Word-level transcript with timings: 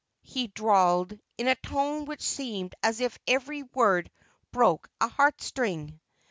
he 0.23 0.47
drawled, 0.47 1.13
in 1.37 1.47
a 1.47 1.53
tone 1.57 2.05
which 2.05 2.23
seemed 2.23 2.73
as 2.81 2.99
if 3.01 3.19
every 3.27 3.61
word 3.61 4.09
broke 4.51 4.89
a 4.99 5.07
heart 5.07 5.39
string. 5.43 5.99